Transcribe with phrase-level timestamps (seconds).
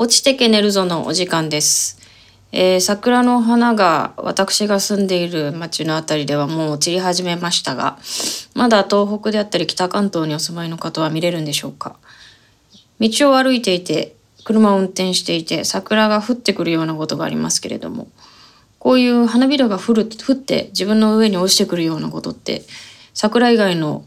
[0.00, 1.98] 落ちてけ寝るぞのお時間です。
[2.52, 7.98] えー桜の花が私が住んでいる町のあたりではもう散り始めましたが、
[8.54, 11.96] まだ東北であったり北関東にお住まいの方は見れるんでしょうか。
[13.00, 14.14] 道を歩いていて、
[14.44, 18.06] 車を運転していて、桜が降ってくるようなことがありますけれども、
[18.78, 22.62] こういう花びらが降る降って自分の上に落ちてくるようなことって、
[23.14, 24.04] 桜以外の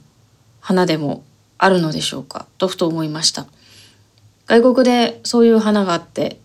[0.61, 1.25] 花でも
[1.57, 2.47] あるのでしょうか？
[2.57, 3.45] とふと思いました。
[4.51, 6.37] 外国でそういう花があって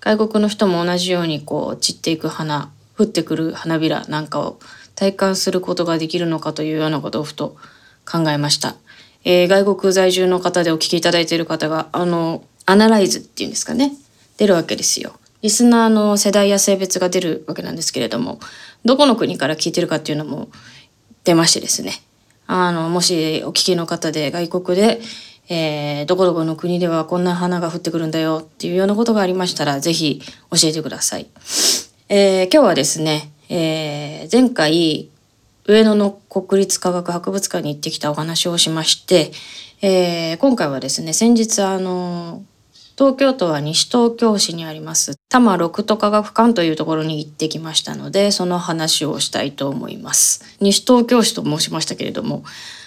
[0.00, 4.58] 外国の人も同じようにこう散っていく花降ってくる花びらなんかを
[4.94, 7.56] 体感することができるのかというようなことをふと
[8.04, 8.76] 考えました、
[9.24, 13.92] えー外国在住の方でお聞きいただいている方があのアナライズっていうんですかね。
[14.36, 15.14] 出るわけですよ。
[15.40, 18.40] リスナーの世代や性別が出るわけなんですけれども
[18.84, 20.48] どこの国から聞いてるかっていうのも
[21.24, 22.02] 出ましてですね。
[22.46, 25.00] あのもしお聞きの方で外国で、
[25.48, 30.20] えーどこどこの国ではこんな花が降ってくるんだよっていうようなことがありましたらぜひ
[30.50, 31.26] 教えてください。
[32.08, 35.08] えー今日はですね、えー前回
[35.64, 39.32] 上野の国立科学博物館に行ってきたお話をしまして、
[39.82, 42.42] えー今回はですね先日あの
[42.98, 45.14] 東京都は西東京市にあります。
[45.28, 50.56] 多摩六都科学館というところに行ってきましたのでその話をしたいと思います。
[50.60, 52.42] 西東京市と申しましたけれども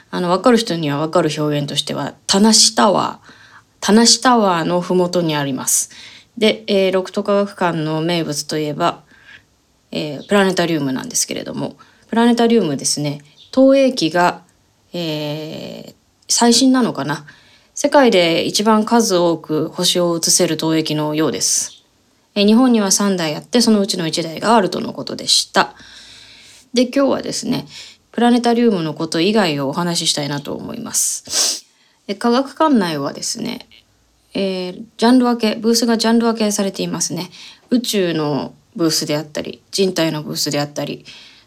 [0.10, 3.32] あの分かる人には分かる表現としては田無タワー
[3.80, 5.92] 田無タワーの麓にあります。
[6.38, 9.04] で、えー、六都科学館の名物といえば、
[9.92, 11.78] えープラネタリウムなんですけれども
[12.10, 14.44] プラネタリウムですね投影機が、
[14.92, 15.96] えー
[16.28, 17.26] 最新なのかな
[17.84, 21.84] 世界で一番数多く星を映せる投影機のようです。
[22.36, 25.74] 日本には3台あってそのうちの1台があるとのことでした。
[26.76, 27.66] で今日はですね
[28.12, 31.66] プラネタリウムのこと以外をお話ししたいなと思います。
[32.20, 33.68] 科学館内はですね、
[34.36, 37.32] えージャンル分けブースがジャンル分けされていますね。
[37.72, 41.04] 宇宙のブースであったり人体のブースであったり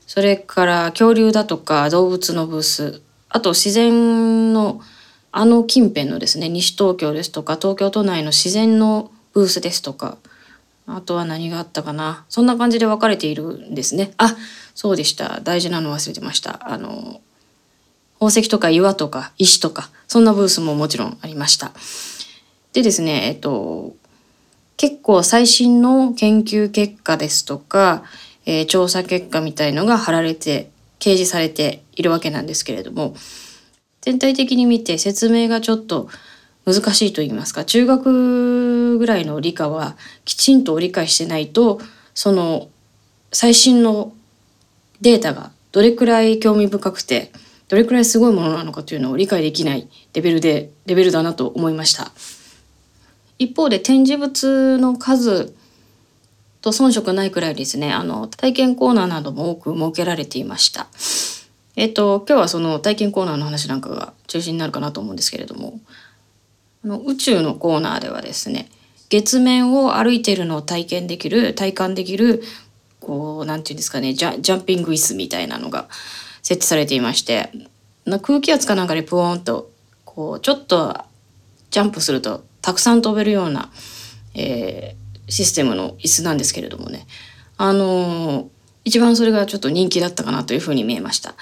[0.08, 4.80] それから恐竜だとか動物のブースあと自然の
[5.37, 10.17] あの近辺のですね西東京ですとか東京都内の自然のブースですとか
[10.87, 12.25] あとは何があったかな。
[12.28, 14.12] そんな感じで分かれているんですね。
[14.17, 14.37] あ
[14.75, 15.41] そうでした。
[15.41, 16.61] 大事なの忘れてました。
[16.71, 17.21] あの
[18.21, 21.72] 宝石とか岩とか石とかそんなブースももちろんありました。
[22.72, 23.97] でですねえっと
[24.77, 28.05] 結構最新の研究結果ですとか、
[28.47, 30.71] えー調査結果みたいのが貼られて
[31.01, 33.16] 掲示されているわけなんですけれども
[34.04, 36.10] 全体的に見て説明がちょっと
[36.66, 41.81] 難しいと言いますか中学ぐらいの理科はきちんと理解してないと
[42.12, 42.69] その
[43.32, 44.12] 最新の
[45.00, 47.32] データがどれくらい興味深くて
[47.69, 52.12] どれくらいすごいものなのかというのを理解できないレベルでレベルだなと思いました。
[53.38, 55.54] 一方で展示物の数
[56.60, 60.88] と遜色ないくらいですねあの体験コーナーなども多く設けられていました。
[61.76, 65.80] えっと今日はその体験コーナーの話なんかが中心になるかなと思うんですけれども
[66.84, 68.68] あの宇宙のコーナーではですね
[69.08, 72.42] 月面を歩いているのを体験できる体感できる
[73.00, 75.88] こうなんていうんですかねジャジャンピング椅子みたいなのが
[76.42, 77.50] 設置されていまして
[78.04, 79.70] な空気圧かなんかでプーンと
[80.04, 80.96] こうちょっと
[81.70, 83.70] ジャンプするとたくさん飛べるような、
[84.34, 87.06] えーシステムの椅子なんですけれどもね
[87.56, 88.46] あのー
[88.84, 91.34] 一番それがちょっと人気だったかなというふうに見えました。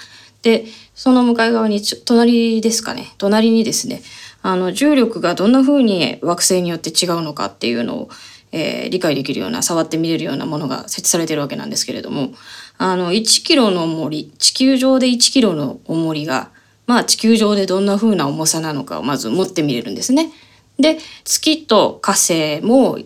[0.43, 4.01] でその向かい側に隣ですかね隣にですね
[4.43, 8.09] あの重力がどんなふうに惑星によって違うのかっていうのを、
[8.51, 12.33] えー理解できるような触ってみれるようなものが設置されてるわけなんですけれども
[12.77, 16.51] あの1キロの重り地球上で1キロの重りが
[16.85, 20.31] まあ地球上でどんな風な重さなのかをまず持ってみれるんですね。
[20.77, 22.99] で月と火星も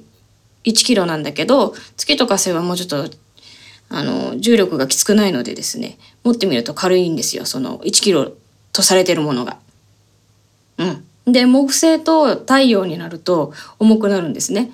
[0.63, 3.17] 1キロなんだけど月と火星はもうちょっと
[3.89, 8.33] あの重力がきつくないのでですね持ってみると軽いんですよその1キロ
[8.73, 9.57] とされてるものが。
[10.77, 14.71] うん、で木星と太陽になると重くなるんですね。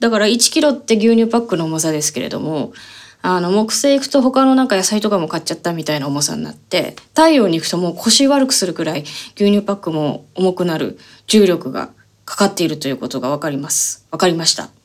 [0.00, 2.72] だから1キロって牛乳パックの重さですけれども
[3.20, 9.02] あの木星行くと他のなんか野菜とかも買っちゃったみたいな重さになって太陽に行くともう腰悪くするくらい
[9.34, 11.90] 牛乳パックも重くなる重力が
[12.24, 14.77] かかっているということが分かります分かりました。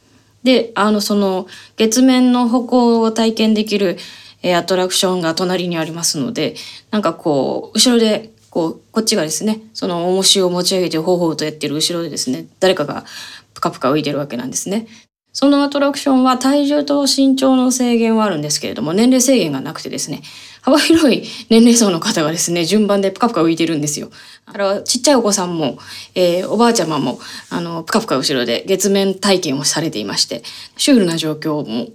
[0.44, 1.48] であのその
[1.78, 3.98] 月面の歩行を体験できる、
[4.42, 6.56] えアトラクションが隣にありますので
[6.92, 13.06] なんかこう後ろでこうこっちがですねその重しを持ち上げてほうほうとやってる後ろでですね誰かが
[13.54, 14.88] プカプカ浮いてるわけなんですね。
[15.36, 20.22] そのアトラクションは体重と身長の制限はあるんですけれども、年齢制限がなくてですね、
[20.64, 24.10] 幅広い年齢層の方がですね、順番でプカプカ浮いてるんですよ。
[24.46, 25.78] あれはちっちゃいお子さんも、
[26.16, 27.20] えー、おばあちゃまも、
[27.50, 30.42] あの、ぷかぷか後ろで月面体験をされていまして、
[30.78, 31.90] シュールな状況も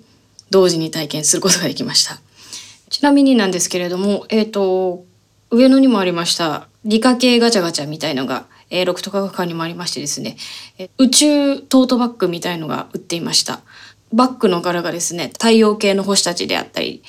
[0.51, 2.21] 同時に体験することができました。
[2.91, 5.07] ちなみになんですけれども、えっ、ー、と、
[5.51, 10.37] 上野にもありました、理科系ガチャガチャみたいのが、えー、六都科学館にもありましてですね、
[10.99, 13.61] 宇宙トートバッグみたいのが売っていました。
[14.13, 17.03] バッグの柄がですね、太陽系の星たちであったり、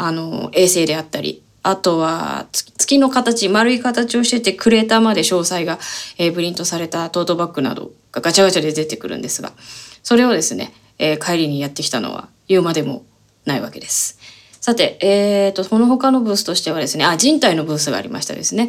[0.00, 5.78] あの、衛星であったり、あとは月の形、丸い形をしててクレーターまで詳細が、
[6.16, 9.52] え、プリントされたトートバッグなどがガチャガチャで出てくるんですが、
[10.04, 13.04] それをですね、えー、帰りにやってきたのは言うまでも
[13.44, 14.18] ないわけです。
[14.60, 18.68] さて、えーと、その他のブースとしてはですね、あ、人体のブースがありましたですね。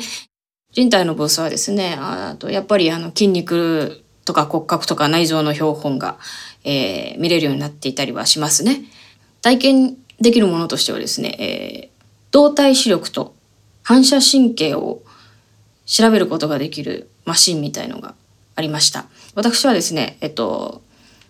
[0.72, 6.18] 人体のブースはですね、あとやっぱりあの筋肉とか骨格とか内臓の標本が、
[6.64, 8.82] えー、見れるようになっていたりはしますね。
[9.42, 13.33] 体験できるものとしてはですね、えー、動体視力と
[13.83, 15.01] 反射神経を
[15.86, 18.16] 調べることができるマシンみたいのが
[18.56, 19.07] ありました。
[19.36, 20.81] 私はですね、えっと、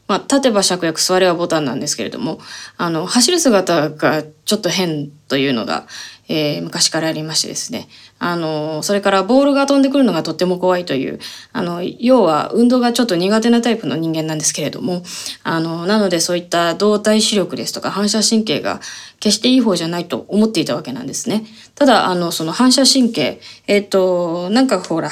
[0.10, 2.40] まあ、立てば芍薬、座ればボタンなんですけれども、
[2.78, 5.86] あの、走る姿がちょっと変というのが、
[6.28, 7.88] えー、昔からありましてですね。
[8.18, 11.20] あの、それからボールが飛んでくるのがとっても怖いという、
[11.54, 15.04] あの、要は運動がちょっと苦手なタイプの人間なんですけれども、
[15.44, 18.82] あの、なのでそういった動体視力ですとか反射神経が
[19.20, 21.46] 決していい方じゃないと思っていたわけなんですね。
[21.76, 25.12] ただ、あの、その反射神経、えっ、ー、と、なんかほら、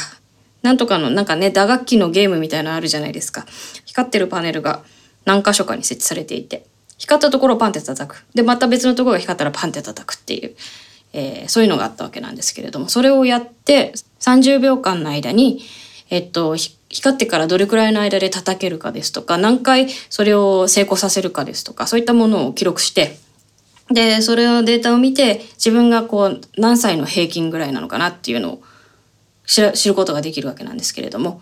[0.68, 3.46] なんとかのなんかね打楽器のゲームみたいなのあるじゃないですか。
[3.86, 4.84] 光ってるパネルが
[5.24, 6.66] 何箇所かに設置されていて
[6.98, 8.26] 光ったところをパンって叩く。
[8.36, 10.56] でまた別のところが光ったらパンって叩くっていう、
[11.14, 15.62] えー、そういうのがあったわけなんですけれどもそれをやって30秒間の間に
[16.10, 23.18] えっと光ってからどれくらいの間で叩けるかですとか何回それを成功させるかですとかそういったものを記録して
[23.90, 28.64] でそれをデータを見て自分がこう何歳の平均ぐらいなのかなっていうのを
[29.48, 31.42] 知ることができるわけなんですけれども、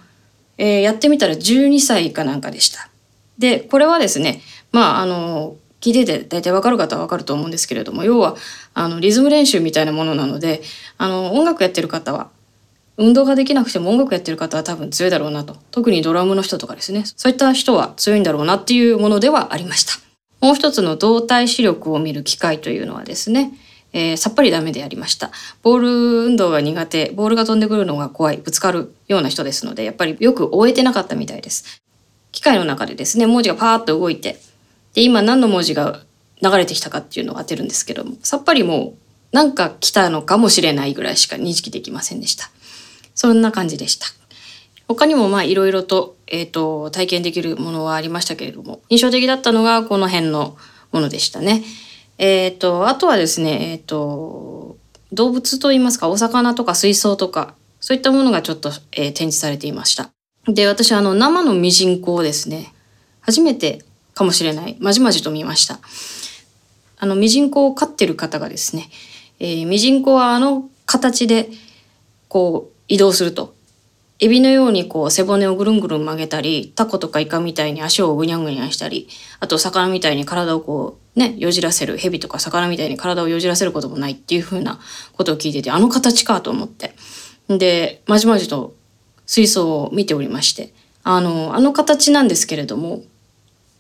[0.58, 2.90] えー、やってみたら12歳かなんかでした。
[3.38, 4.42] でこれはですね
[4.72, 8.38] まああの聞いてて大体わかる方はわかると思うんですけれども要は
[8.74, 10.62] あのリズム練習みたいなものなので
[10.98, 12.30] あの音楽やってる方は
[12.98, 15.58] 運動ができなくても音楽やってる方は多分強いだろうなと。
[15.72, 17.04] 特にドラムの人とかですね。
[17.18, 19.94] そういった人は強いんだろうなっていうものではありました。
[20.40, 23.52] もう一つの動体視力を見る機会というのはですね
[23.96, 25.32] えー、さっぱりダメでやりました。
[25.64, 25.90] ボール
[26.26, 31.82] 運動が苦手、ボールが飛んでくるのが怖い、ぶつかるような人ですので、やっぱりよく終えてなかったみたいです。
[32.34, 34.38] 機械の中でですね、文字がパーッと動いて、
[34.96, 36.02] で、今何の文字が
[36.42, 38.96] 流れてきたかっていうのを当てるんですけども、さっぱりも
[39.32, 42.52] うなんか来たのかもしれないぐらいしか認識できませんでした。
[43.14, 44.08] そんな感じでした。
[44.90, 50.58] 他にもまあいろいろと,、えーと体験できるものはありましたけれども印象的だったのがこの辺の
[50.92, 51.64] ものでしたね。
[52.18, 54.78] えっ、ー、と、あとはですね、えっ、ー、と、
[55.12, 60.10] 動物といいますか、お魚とか水槽とか、そういったものがちょっと、えー、展示されていました。
[60.48, 62.74] で、私、あの、生のミジンコをですね、
[63.22, 63.84] 初めて
[64.14, 65.80] かもしれない、まじまじと見ました。
[66.98, 68.90] あの、ミジンコを飼ってる方がですね、
[69.40, 71.50] えー、ミジンコはあの形で、
[72.30, 73.56] こう、移動すると。
[74.20, 79.10] エビのようにこう背骨をぐるんぐるん曲げたり、タコとかイカみたいに足をぐにゃぐにゃしたり、
[79.42, 84.80] あと魚みたいに体をこうね、よじらせる、蛇とか魚みたいに体をよじらせることもないっていう風な
[85.14, 86.94] ことを聞いてて、あの形かと思って。
[87.48, 88.76] で、まじまじと
[89.26, 90.74] 水槽を見ておりまして、
[91.04, 93.04] あの、あの形なんですけれども、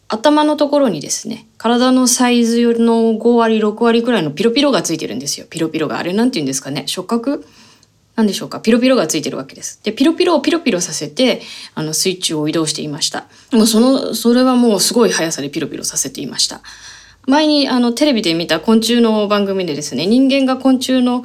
[0.08, 5.48] 頭のところにですね、体のサイズよりの5割、6割くらいのピロピロがついてるんですよ。
[5.50, 5.98] ピロピロが。
[5.98, 6.84] あれなんて言うんですかね。
[6.88, 7.46] 触覚？
[8.15, 9.82] なんでしょうかピロピロがついてるわけです。
[9.84, 11.42] で、ピロピロをピロピロさせて、
[11.74, 13.27] あの、スイッチを移動していました。
[13.51, 16.62] もうその、それはもうすごい速さでピロピロさせていました。
[17.27, 21.24] 前にあの、テレビで見た昆虫の番組でですね、人間が昆虫の、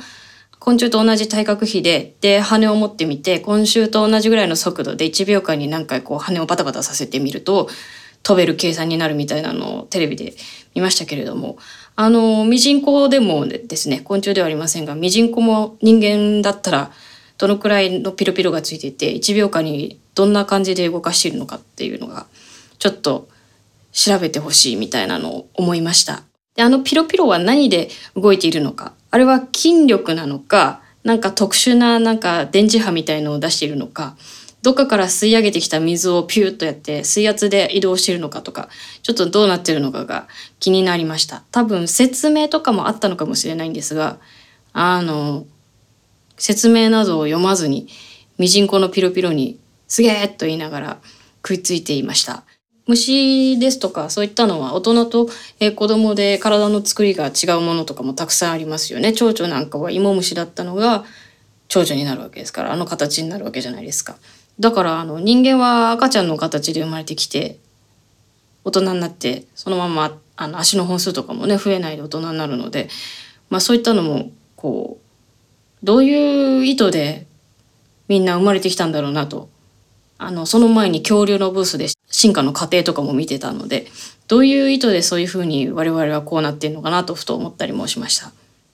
[0.59, 7.69] 昆虫と同じ体格比で、で、羽を持ってみて、昆虫と同じぐらいの速度で1秒間に何回こう羽をバタバタさせてみると、
[8.23, 10.35] 飛べる計算になるみたいなのをテレビで
[10.75, 11.57] 見ましたけれども、
[11.97, 16.91] あの、ミジンコでもですね、昆虫ではありませんが、ミジンコも人間だったら、
[17.39, 22.27] どのくらいのピロピロがついていて、1秒間にどんな感じで動かしているのかっていうのが、
[22.79, 23.29] ちょっと
[23.93, 26.23] 調べてほしいみたいなのを思いました。
[26.55, 34.17] で、あのピロピロは何で動いているのか、あれは筋力なのか、なんか特殊ななんか電磁波みたいのを出しているのか、
[34.63, 38.69] どっかから吸い上げてきた水をピューッとやって水圧で移動しているのかとか、
[39.03, 40.29] ちょっとどうなってるのかが
[40.59, 41.43] 気になりました。
[41.51, 44.19] 多分説明とかもあったのかもしれないんですが、
[44.73, 45.47] あの、
[46.37, 47.89] 説明などを読まずに、
[48.39, 50.99] ミジンコのピロピロにすげーっと言いながら
[51.43, 52.45] 食いついていました。
[52.91, 55.29] 虫ですとかそういったのは大人と、
[55.59, 59.13] え、子供で体の作りが違うものとかもたくさんありますよね。
[59.13, 61.05] 蝶々なんかは芋虫だったのが
[61.69, 64.17] 蝶々になるわけですからあの形になるわけじゃないですか。
[64.59, 67.59] だからあの人間は赤ちゃんの形で生まれてきて
[68.65, 72.89] 大人になってそのままあの足の本数とかもね増えないで大人になるので、
[73.49, 74.99] まあ、そういったのもこ
[75.83, 77.27] うどういう意図で
[78.09, 79.49] みんな生まれてきたんだろうなと
[80.19, 83.87] あのその前に恐竜のブースで進化の過程とかも見てたので
[84.29, 88.33] どういう意図でそういうふうに我々はこうなってんのかなとふと思ったりもしました。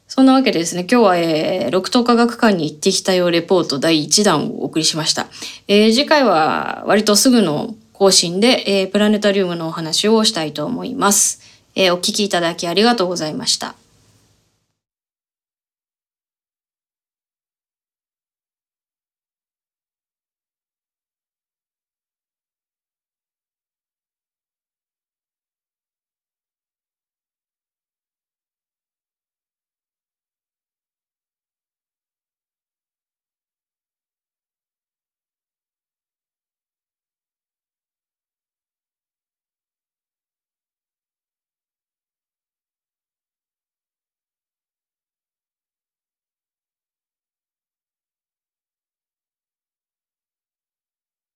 [0.08, 5.26] そんなわけでですね、今日は、えー、六等科学館に行ってきたよレポート第1弾をお送りしました。
[5.66, 11.40] えー、次回は割とすぐの更新で、えー、プラネタリウムのお話をしたいと思います。
[11.74, 13.74] えー、お聞きいただきありがとうございました。